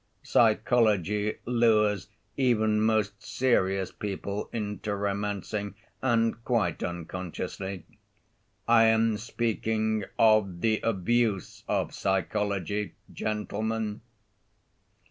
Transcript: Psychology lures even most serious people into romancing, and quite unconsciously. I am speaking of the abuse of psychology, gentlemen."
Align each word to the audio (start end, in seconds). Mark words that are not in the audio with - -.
Psychology 0.23 1.35
lures 1.45 2.07
even 2.35 2.81
most 2.81 3.21
serious 3.21 3.91
people 3.91 4.49
into 4.51 4.95
romancing, 4.95 5.75
and 6.01 6.43
quite 6.43 6.81
unconsciously. 6.81 7.85
I 8.67 8.85
am 8.85 9.17
speaking 9.17 10.05
of 10.17 10.61
the 10.61 10.79
abuse 10.81 11.63
of 11.67 11.93
psychology, 11.93 12.95
gentlemen." 13.13 14.01